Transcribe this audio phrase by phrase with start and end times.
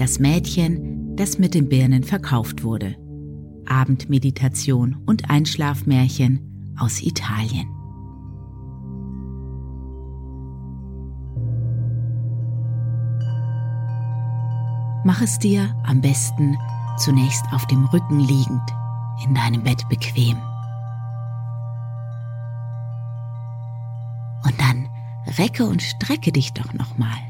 [0.00, 2.96] Das Mädchen, das mit den Birnen verkauft wurde.
[3.66, 7.68] Abendmeditation und Einschlafmärchen aus Italien.
[15.04, 16.56] Mach es dir am besten
[16.96, 18.70] zunächst auf dem Rücken liegend
[19.26, 20.38] in deinem Bett bequem.
[24.46, 24.88] Und dann
[25.36, 27.29] recke und strecke dich doch nochmal.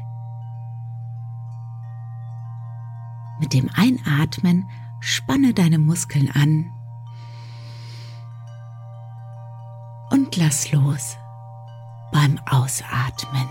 [3.53, 6.71] Dem Einatmen spanne deine Muskeln an
[10.11, 11.17] und lass los
[12.11, 13.47] beim Ausatmen.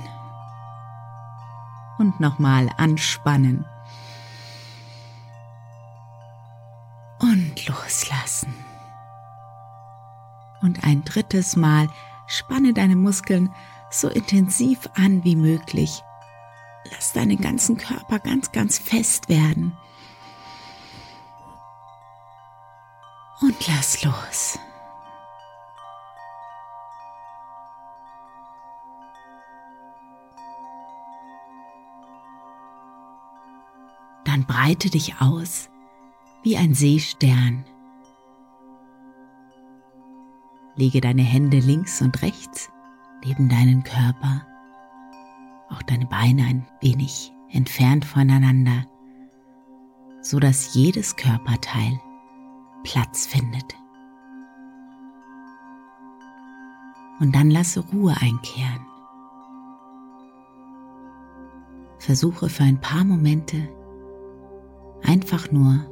[1.99, 3.67] Und nochmal anspannen
[7.19, 8.55] und loslassen.
[10.63, 11.89] Und ein drittes Mal
[12.27, 13.51] spanne deine Muskeln
[13.91, 16.03] so intensiv an wie möglich.
[16.91, 19.77] Lass deinen ganzen Körper ganz, ganz fest werden.
[23.67, 24.59] Lass los.
[34.25, 35.69] Dann breite dich aus
[36.43, 37.65] wie ein Seestern.
[40.77, 42.71] Lege deine Hände links und rechts
[43.25, 44.47] neben deinen Körper,
[45.69, 48.87] auch deine Beine ein wenig entfernt voneinander,
[50.23, 52.01] so dass jedes Körperteil
[52.83, 53.77] Platz findet.
[57.21, 58.87] Und dann lasse Ruhe einkehren.
[61.99, 63.69] Versuche für ein paar Momente
[65.03, 65.87] einfach nur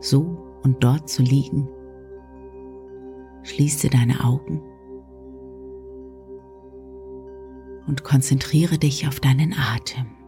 [0.00, 1.68] so und dort zu liegen.
[3.42, 4.62] Schließe deine Augen
[7.86, 10.19] und konzentriere dich auf deinen Atem.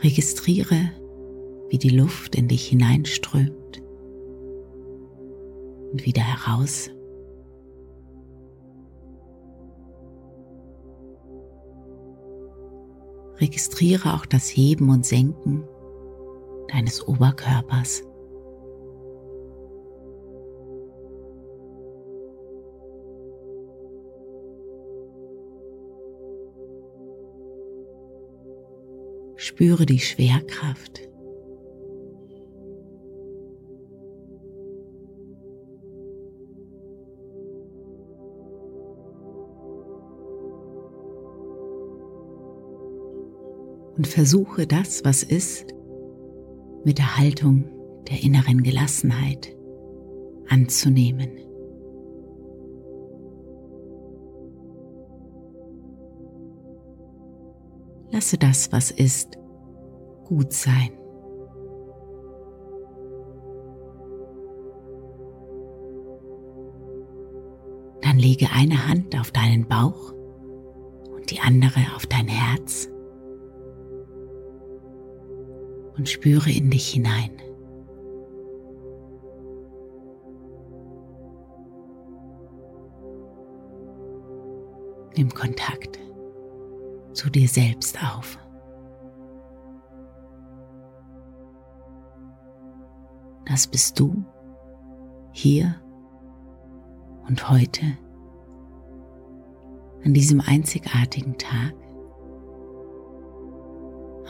[0.00, 0.92] Registriere,
[1.68, 3.82] wie die Luft in dich hineinströmt
[5.92, 6.90] und wieder heraus
[13.40, 15.64] Registriere auch das Heben und Senken
[16.72, 18.02] deines Oberkörpers.
[29.38, 31.08] Spüre die Schwerkraft.
[43.96, 45.74] und versuche das, was ist,
[46.84, 47.64] mit der Haltung
[48.08, 49.56] der inneren Gelassenheit
[50.48, 51.47] anzunehmen.
[58.18, 59.38] Lasse das, was ist,
[60.24, 60.90] gut sein.
[68.02, 70.12] Dann lege eine Hand auf deinen Bauch
[71.14, 72.88] und die andere auf dein Herz.
[75.96, 77.30] und spüre in dich hinein.
[85.16, 85.98] Nimm Kontakt
[87.18, 88.38] zu dir selbst auf.
[93.44, 94.24] Das bist du
[95.32, 95.74] hier
[97.26, 97.84] und heute
[100.04, 101.74] an diesem einzigartigen Tag,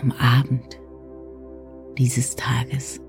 [0.00, 0.80] am Abend
[1.98, 3.02] dieses Tages.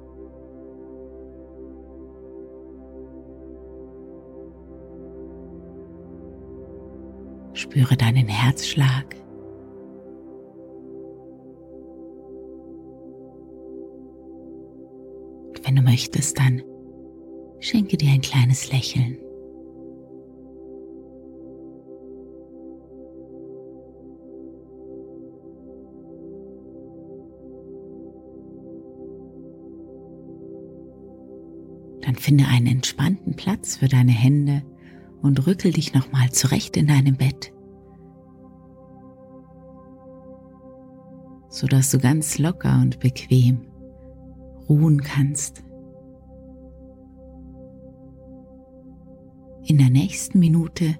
[7.53, 9.15] Spüre deinen Herzschlag.
[15.69, 16.63] Wenn du möchtest, dann
[17.59, 19.19] schenke dir ein kleines Lächeln.
[32.01, 34.63] Dann finde einen entspannten Platz für deine Hände
[35.21, 37.53] und rückel dich nochmal zurecht in deinem Bett,
[41.49, 43.68] sodass du ganz locker und bequem
[44.69, 45.63] ruhen kannst.
[49.63, 50.95] In der nächsten Minute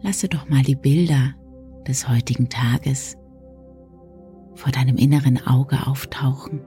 [0.00, 1.34] lasse doch mal die Bilder
[1.86, 3.16] des heutigen Tages
[4.54, 6.66] vor deinem inneren Auge auftauchen.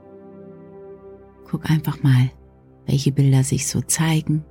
[1.44, 2.30] Guck einfach mal,
[2.86, 4.44] welche Bilder sich so zeigen,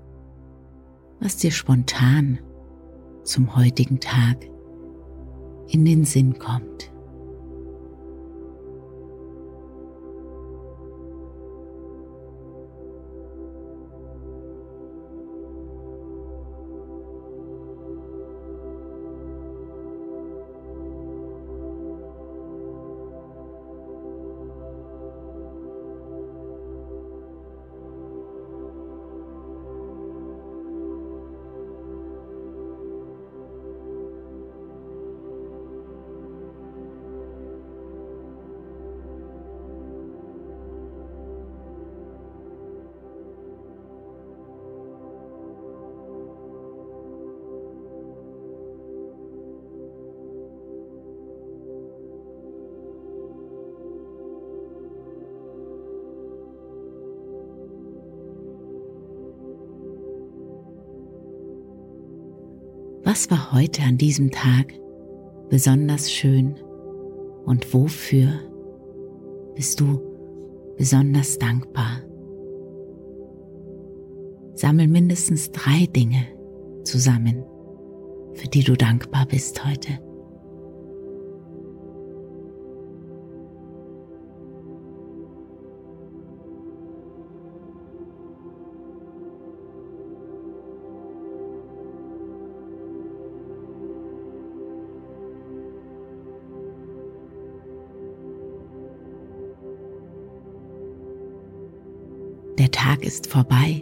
[1.20, 2.40] was dir spontan
[3.24, 4.46] zum heutigen Tag
[5.68, 6.88] in den Sinn kommt.
[63.12, 64.72] Was war heute an diesem Tag
[65.50, 66.60] besonders schön
[67.44, 68.30] und wofür
[69.56, 70.00] bist du
[70.78, 72.04] besonders dankbar?
[74.54, 76.24] Sammel mindestens drei Dinge
[76.84, 77.44] zusammen,
[78.36, 79.98] für die du dankbar bist heute.
[102.69, 103.81] Der Tag ist vorbei.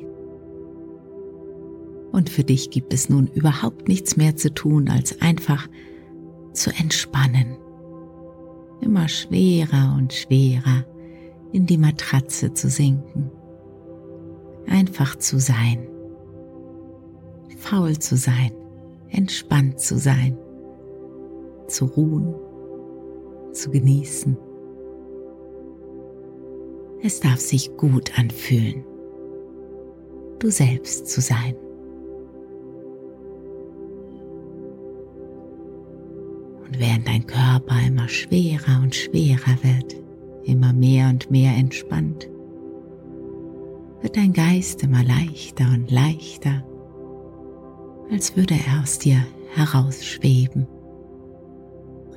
[2.13, 5.68] Und für dich gibt es nun überhaupt nichts mehr zu tun, als einfach
[6.54, 7.57] zu entspannen.
[8.80, 10.86] Immer schwerer und schwerer
[11.51, 13.30] in die Matratze zu sinken.
[14.68, 15.86] Einfach zu sein.
[17.57, 18.54] Faul zu sein.
[19.10, 20.38] Entspannt zu sein.
[21.68, 22.33] Zu ruhen.
[23.51, 24.38] Zu genießen.
[27.04, 28.84] Es darf sich gut anfühlen,
[30.40, 31.56] du selbst zu sein.
[36.66, 39.96] Und während dein Körper immer schwerer und schwerer wird,
[40.44, 42.30] immer mehr und mehr entspannt,
[44.02, 46.64] wird dein Geist immer leichter und leichter,
[48.12, 50.68] als würde er aus dir herausschweben,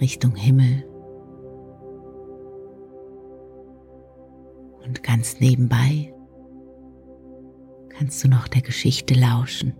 [0.00, 0.84] Richtung Himmel
[4.90, 6.12] Und ganz nebenbei
[7.90, 9.72] kannst du noch der Geschichte lauschen,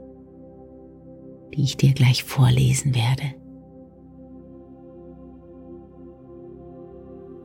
[1.53, 3.35] die ich dir gleich vorlesen werde.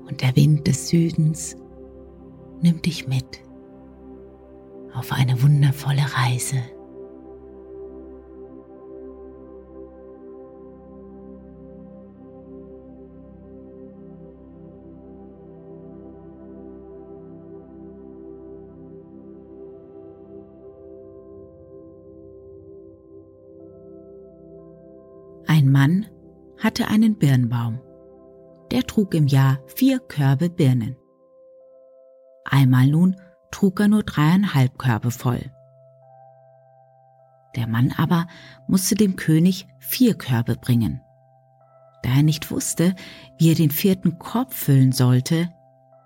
[0.07, 1.55] Und der Wind des Südens
[2.62, 3.41] nimmt dich mit
[4.93, 6.57] auf eine wundervolle Reise.
[26.75, 27.79] Hatte einen Birnbaum.
[28.70, 30.98] Der trug im Jahr vier Körbe Birnen.
[32.44, 33.15] Einmal nun
[33.50, 35.39] trug er nur dreieinhalb Körbe voll.
[37.55, 38.27] Der Mann aber
[38.67, 41.00] musste dem König vier Körbe bringen.
[42.03, 42.94] Da er nicht wusste,
[43.38, 45.50] wie er den vierten Korb füllen sollte,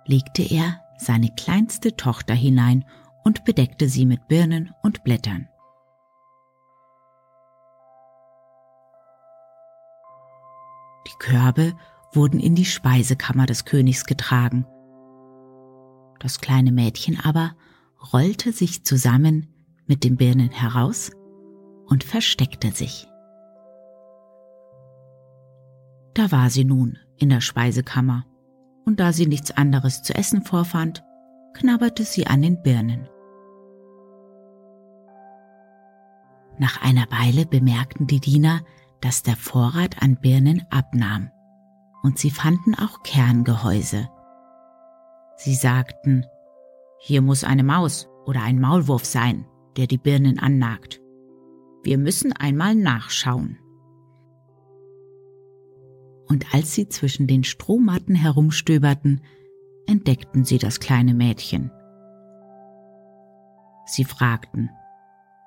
[0.06, 2.86] legte er seine kleinste Tochter hinein
[3.24, 5.50] und bedeckte sie mit Birnen und Blättern.
[11.08, 11.74] Die Körbe
[12.14, 14.66] wurden in die Speisekammer des Königs getragen.
[16.20, 17.56] Das kleine Mädchen aber
[18.14, 19.48] rollte sich zusammen
[19.86, 21.12] mit den Birnen heraus
[21.86, 23.08] und versteckte sich.
[26.14, 28.26] Da war sie nun in der Speisekammer,
[28.86, 31.04] und da sie nichts anderes zu essen vorfand,
[31.54, 33.08] knabberte sie an den Birnen.
[36.58, 38.62] Nach einer Weile bemerkten die Diener,
[39.02, 41.32] dass der Vorrat an Birnen abnahm,
[42.04, 44.10] und sie fanden auch Kerngehäuse.
[45.36, 46.26] Sie sagten,
[47.00, 49.46] hier muss eine Maus oder ein Maulwurf sein,
[49.78, 51.02] der die Birnen annagt.
[51.84, 53.58] Wir müssen einmal nachschauen.
[56.28, 59.22] Und als sie zwischen den Strohmatten herumstöberten,
[59.88, 61.72] entdeckten sie das kleine Mädchen.
[63.86, 64.70] Sie fragten,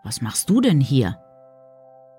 [0.02, 1.18] was machst du denn hier?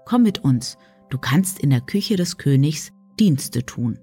[0.06, 0.78] Komm mit uns,
[1.14, 4.00] du kannst in der Küche des Königs Dienste tun.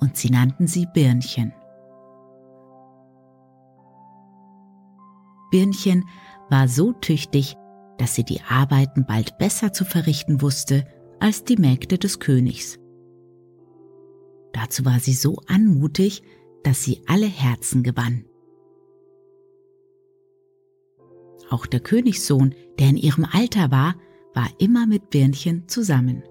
[0.00, 1.52] Und sie nannten sie Birnchen.
[5.50, 6.04] Birnchen
[6.48, 7.56] war so tüchtig,
[7.98, 10.86] dass sie die Arbeiten bald besser zu verrichten wusste
[11.20, 12.78] als die Mägde des Königs.
[14.54, 16.22] Dazu war sie so anmutig,
[16.62, 18.24] dass sie alle Herzen gewann.
[21.50, 23.94] Auch der Königssohn, der in ihrem Alter war,
[24.34, 26.22] war immer mit Birnchen zusammen.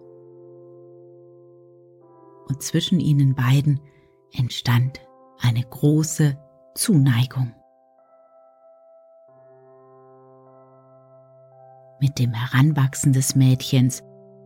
[2.48, 3.80] Und zwischen ihnen beiden
[4.34, 5.02] entstand
[5.40, 6.38] eine große
[6.76, 7.54] Zuneigung.
[12.00, 14.04] Mit dem Heranwachsen des Mädchens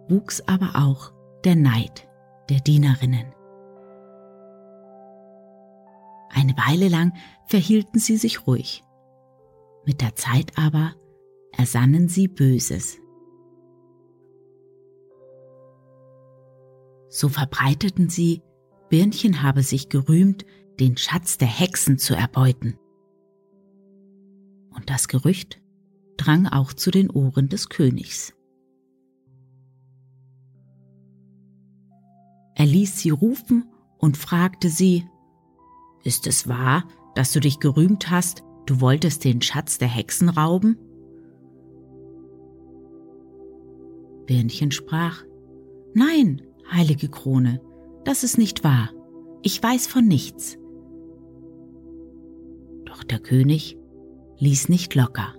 [0.08, 1.12] wuchs aber auch
[1.43, 2.08] der Neid
[2.50, 3.34] der Dienerinnen.
[6.29, 7.13] Eine Weile lang
[7.46, 8.84] verhielten sie sich ruhig.
[9.86, 10.93] Mit der Zeit aber
[11.51, 13.00] ersannen sie Böses.
[17.12, 18.41] So verbreiteten sie,
[18.89, 20.46] Birnchen habe sich gerühmt,
[20.80, 22.77] den Schatz der Hexen zu erbeuten.
[24.74, 25.62] Und das Gerücht
[26.15, 28.34] drang auch zu den Ohren des Königs.
[32.56, 33.65] Er ließ sie rufen
[33.98, 35.06] und fragte sie,
[36.06, 40.77] Ist es wahr, dass du dich gerühmt hast, Du wolltest den Schatz der Hexen rauben?
[44.27, 45.24] Birnchen sprach,
[45.94, 46.41] Nein,
[46.72, 47.62] heilige Krone,
[48.06, 48.90] das ist nicht wahr.
[49.44, 50.58] Ich weiß von nichts.
[52.86, 53.78] Doch der König
[54.38, 55.36] ließ nicht locker.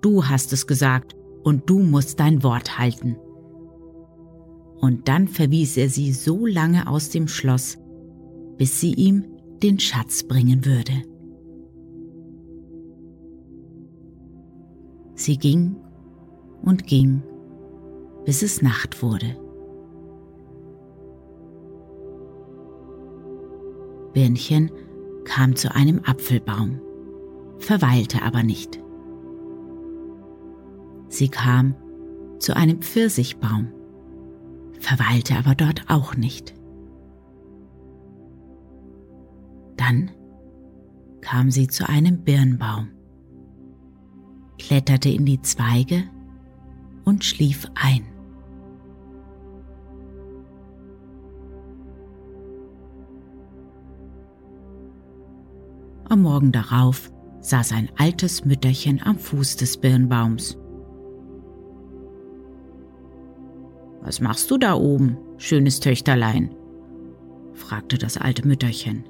[0.00, 1.14] Du hast es gesagt
[1.44, 3.16] und du musst dein Wort halten.
[4.80, 7.78] Und dann verwies er sie so lange aus dem Schloss,
[8.58, 9.24] bis sie ihm
[9.62, 10.92] den Schatz bringen würde.
[15.14, 15.76] Sie ging
[16.62, 17.22] und ging,
[18.24, 19.43] bis es Nacht wurde.
[24.14, 24.70] Birnchen
[25.24, 26.80] kam zu einem Apfelbaum,
[27.58, 28.80] verweilte aber nicht.
[31.08, 31.74] Sie kam
[32.38, 33.68] zu einem Pfirsichbaum,
[34.78, 36.54] verweilte aber dort auch nicht.
[39.76, 40.10] Dann
[41.20, 42.88] kam sie zu einem Birnbaum,
[44.58, 46.04] kletterte in die Zweige
[47.04, 48.13] und schlief ein.
[56.14, 60.56] Am Morgen darauf saß ein altes Mütterchen am Fuß des Birnbaums.
[64.00, 66.54] Was machst du da oben, schönes Töchterlein?
[67.52, 69.02] fragte das alte Mütterchen.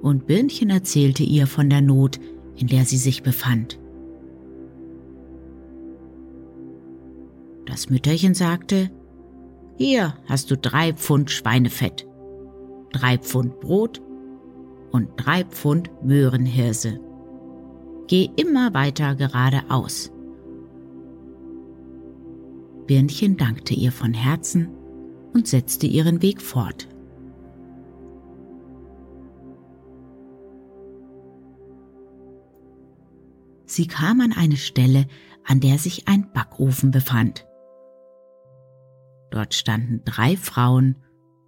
[0.00, 2.18] Und Birnchen erzählte ihr von der Not,
[2.56, 3.78] in der sie sich befand.
[7.66, 8.90] Das Mütterchen sagte,
[9.76, 12.08] hier hast du drei Pfund Schweinefett,
[12.92, 14.00] drei Pfund Brot
[14.92, 17.00] und drei Pfund Möhrenhirse.
[18.06, 20.12] Geh immer weiter geradeaus.
[22.86, 24.68] Birnchen dankte ihr von Herzen
[25.32, 26.88] und setzte ihren Weg fort.
[33.64, 35.06] Sie kam an eine Stelle,
[35.44, 37.46] an der sich ein Backofen befand.
[39.30, 40.96] Dort standen drei Frauen,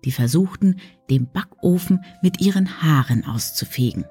[0.04, 0.80] die versuchten,
[1.10, 4.04] den Backofen mit ihren Haaren auszufegen.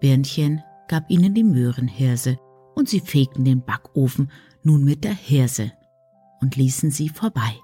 [0.00, 2.38] Birnchen gab ihnen die Möhrenhirse
[2.74, 4.30] und sie fegten den Backofen
[4.62, 5.72] nun mit der Hirse
[6.40, 7.60] und ließen sie vorbei.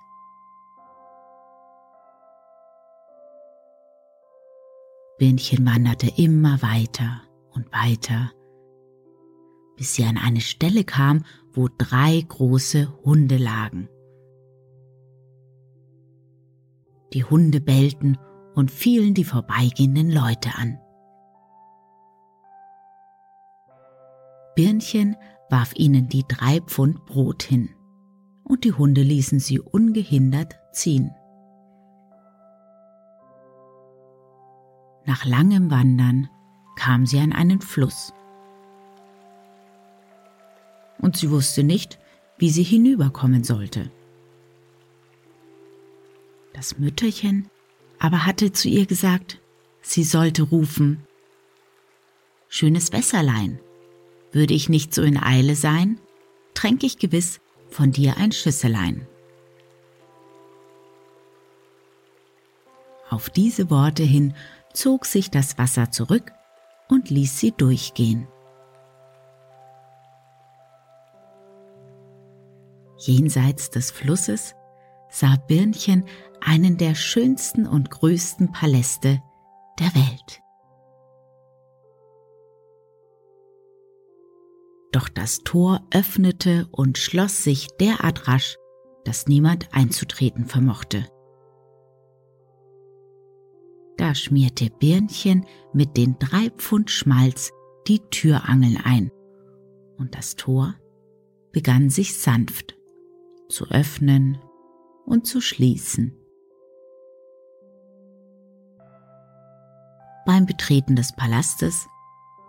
[5.18, 7.22] Birnchen wanderte immer weiter
[7.52, 8.32] und weiter,
[9.76, 13.88] bis sie an eine Stelle kam, wo drei große Hunde lagen.
[17.16, 18.18] Die Hunde bellten
[18.54, 20.78] und fielen die vorbeigehenden Leute an.
[24.54, 25.16] Birnchen
[25.48, 27.70] warf ihnen die drei Pfund Brot hin,
[28.44, 31.10] und die Hunde ließen sie ungehindert ziehen.
[35.06, 36.28] Nach langem Wandern
[36.76, 38.12] kam sie an einen Fluss.
[40.98, 41.98] Und sie wusste nicht,
[42.36, 43.90] wie sie hinüberkommen sollte.
[46.56, 47.50] Das Mütterchen
[47.98, 49.40] aber hatte zu ihr gesagt,
[49.82, 51.06] sie sollte rufen,
[52.48, 53.58] Schönes Wässerlein,
[54.32, 55.98] würde ich nicht so in Eile sein,
[56.54, 59.06] tränk ich gewiss von dir ein Schüsselein.
[63.10, 64.34] Auf diese Worte hin
[64.72, 66.32] zog sich das Wasser zurück
[66.88, 68.26] und ließ sie durchgehen.
[72.98, 74.54] Jenseits des Flusses
[75.16, 76.04] sah Birnchen
[76.40, 79.22] einen der schönsten und größten Paläste
[79.78, 80.42] der Welt.
[84.92, 88.56] Doch das Tor öffnete und schloss sich derart rasch,
[89.04, 91.06] dass niemand einzutreten vermochte.
[93.96, 97.52] Da schmierte Birnchen mit den drei Pfund Schmalz
[97.88, 99.10] die Türangeln ein,
[99.96, 100.74] und das Tor
[101.52, 102.76] begann sich sanft
[103.48, 104.38] zu öffnen
[105.06, 106.14] und zu schließen.
[110.26, 111.86] Beim Betreten des Palastes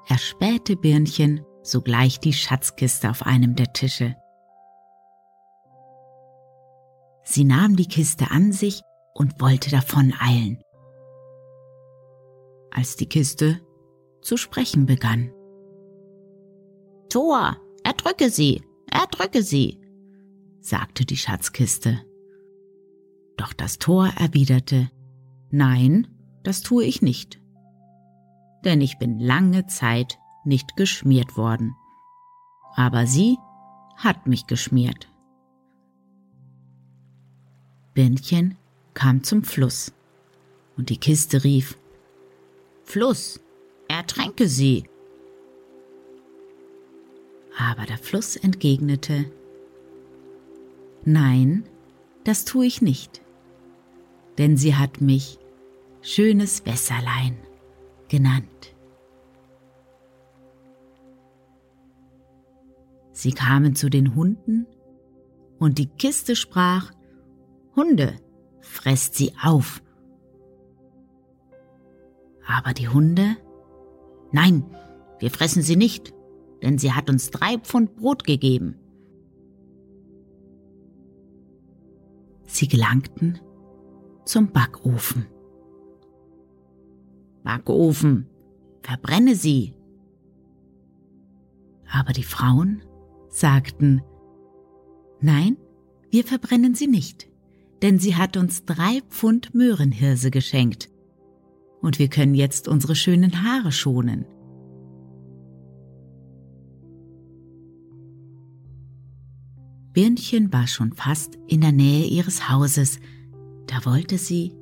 [0.07, 4.15] erspähte Birnchen sogleich die Schatzkiste auf einem der Tische.
[7.23, 8.81] Sie nahm die Kiste an sich
[9.13, 10.61] und wollte davon eilen.
[12.71, 13.61] Als die Kiste
[14.21, 15.31] zu sprechen begann.
[17.09, 19.79] Tor, erdrücke sie, erdrücke sie,
[20.61, 22.01] sagte die Schatzkiste.
[23.37, 24.89] Doch das Tor erwiderte,
[25.49, 26.07] Nein,
[26.43, 27.39] das tue ich nicht,
[28.65, 31.75] denn ich bin lange Zeit nicht geschmiert worden.
[32.75, 33.37] Aber sie
[33.95, 35.07] hat mich geschmiert.
[37.93, 38.57] Birnchen
[38.93, 39.93] kam zum Fluss
[40.77, 41.77] und die Kiste rief,
[42.83, 43.39] Fluss,
[43.87, 44.83] ertränke sie.
[47.57, 49.31] Aber der Fluss entgegnete,
[51.05, 51.63] Nein,
[52.23, 53.21] das tue ich nicht,
[54.37, 55.39] denn sie hat mich
[56.01, 57.37] schönes Wässerlein
[58.07, 58.75] genannt.
[63.11, 64.67] Sie kamen zu den Hunden,
[65.59, 66.91] und die Kiste sprach,
[67.75, 68.15] Hunde,
[68.61, 69.81] fresst sie auf.
[72.45, 73.37] Aber die Hunde,
[74.31, 74.63] nein,
[75.19, 76.13] wir fressen sie nicht,
[76.61, 78.75] denn sie hat uns drei Pfund Brot gegeben.
[82.45, 83.39] Sie gelangten
[84.27, 85.25] zum Backofen.
[87.43, 88.27] Backofen,
[88.81, 89.73] verbrenne sie.
[91.89, 92.83] Aber die Frauen
[93.29, 94.01] sagten,
[95.19, 95.57] Nein,
[96.11, 97.27] wir verbrennen sie nicht,
[97.81, 100.89] denn sie hat uns drei Pfund Möhrenhirse geschenkt.
[101.81, 104.25] Und wir können jetzt unsere schönen Haare schonen.
[109.93, 112.99] Birnchen war schon fast in der Nähe ihres Hauses,
[113.67, 114.53] da wollte sie,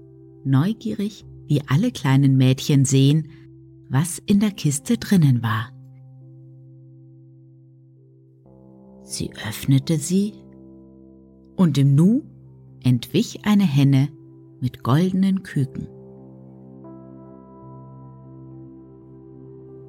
[0.43, 3.29] neugierig wie alle kleinen Mädchen, sehen,
[3.89, 5.71] was in der Kiste drinnen war.
[9.03, 10.33] Sie öffnete sie
[11.55, 12.23] und im Nu
[12.83, 14.09] entwich eine Henne
[14.59, 15.87] mit goldenen Küken.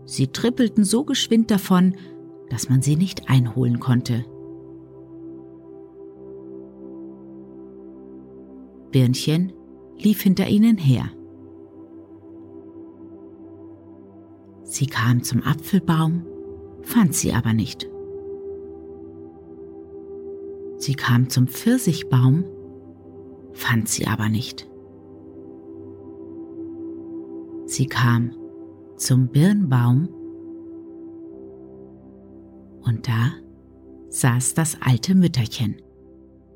[0.04, 1.96] Sie trippelten so geschwind davon,
[2.50, 4.24] dass man sie nicht einholen konnte.
[8.96, 9.52] Birnchen
[9.98, 11.10] lief hinter ihnen her.
[14.62, 16.24] Sie kam zum Apfelbaum,
[16.80, 17.86] fand sie aber nicht.
[20.78, 22.46] Sie kam zum Pfirsichbaum,
[23.52, 24.66] fand sie aber nicht.
[27.66, 28.30] Sie kam
[28.96, 30.08] zum Birnbaum
[32.80, 33.32] und da
[34.08, 35.82] saß das alte Mütterchen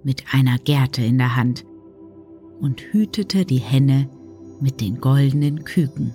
[0.02, 1.66] mit einer Gerte in der Hand
[2.60, 4.08] und hütete die Henne
[4.60, 6.12] mit den goldenen Küken.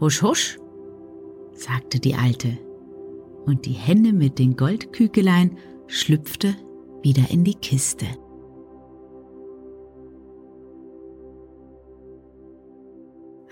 [0.00, 0.58] Husch, husch,
[1.54, 2.58] sagte die Alte
[3.44, 6.54] und die Henne mit den Goldkügelein schlüpfte
[7.02, 8.06] wieder in die Kiste.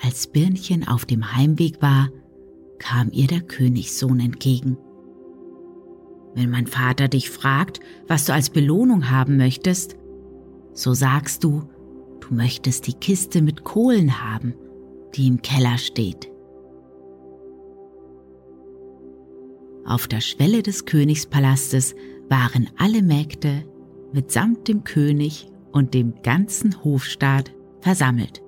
[0.02, 2.09] Als Birnchen auf dem Heimweg war,
[2.78, 4.78] kam ihr der Königssohn entgegen.
[6.34, 9.96] Wenn mein Vater dich fragt, was du als Belohnung haben möchtest,
[10.72, 11.64] so sagst du,
[12.20, 14.54] du möchtest die Kiste mit Kohlen haben,
[15.14, 16.30] die im Keller steht.
[19.84, 21.94] Auf der Schwelle des Königspalastes
[22.28, 23.64] waren alle Mägde
[24.12, 28.42] mitsamt dem König und dem ganzen Hofstaat versammelt.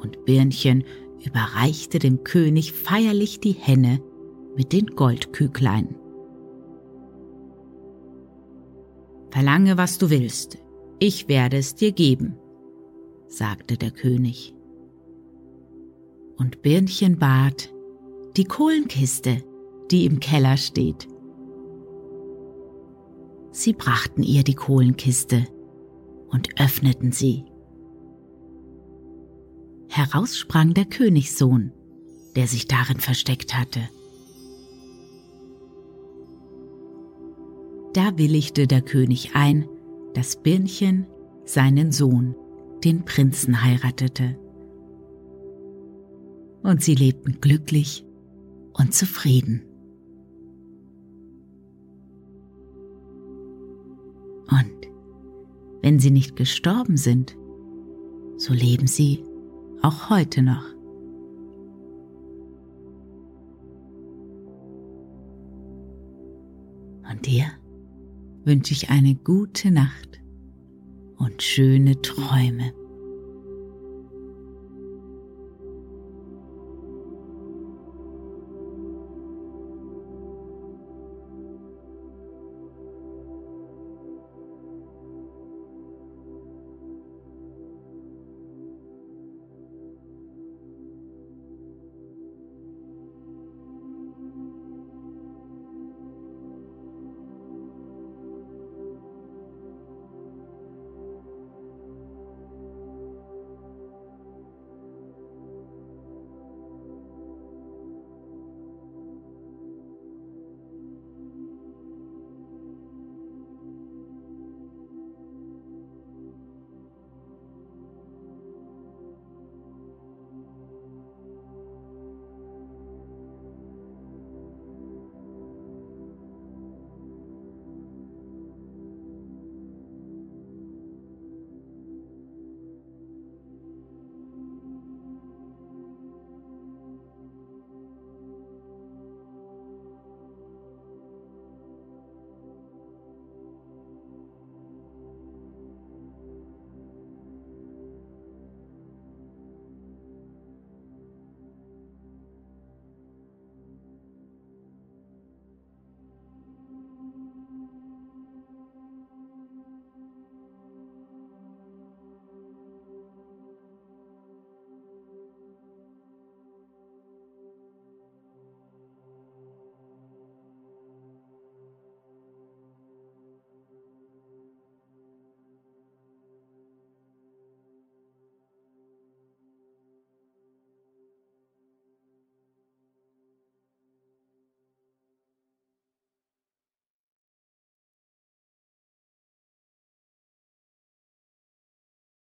[0.00, 0.84] Und Birnchen
[1.24, 4.00] überreichte dem König feierlich die Henne
[4.56, 5.94] mit den Goldküglein.
[9.30, 10.58] Verlange, was du willst,
[10.98, 12.36] ich werde es dir geben,
[13.28, 14.54] sagte der König.
[16.36, 17.72] Und Birnchen bat
[18.36, 19.42] die Kohlenkiste,
[19.90, 21.08] die im Keller steht.
[23.52, 25.46] Sie brachten ihr die Kohlenkiste
[26.28, 27.44] und öffneten sie.
[29.88, 31.72] Heraus sprang der Königssohn,
[32.36, 33.80] der sich darin versteckt hatte.
[37.92, 39.68] Da willigte der König ein,
[40.14, 41.06] dass Birnchen
[41.44, 42.36] seinen Sohn,
[42.84, 44.38] den Prinzen, heiratete.
[46.62, 48.04] Und sie lebten glücklich
[48.74, 49.62] und zufrieden.
[54.50, 54.88] Und
[55.82, 57.36] wenn sie nicht gestorben sind,
[58.36, 59.24] so leben sie
[59.82, 60.64] auch heute noch.
[67.10, 67.46] Und dir
[68.44, 70.20] wünsche ich eine gute Nacht
[71.16, 72.72] und schöne Träume.